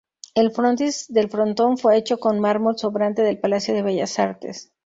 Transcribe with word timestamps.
El 0.33 0.49
frontis 0.49 1.05
del 1.13 1.29
frontón 1.29 1.77
fue 1.77 1.95
hecho 1.95 2.19
con 2.19 2.39
mármol 2.39 2.75
sobrante 2.75 3.21
del 3.21 3.37
Palacio 3.39 3.75
de 3.75 3.83
Bellas 3.83 4.17
Artes. 4.17 4.71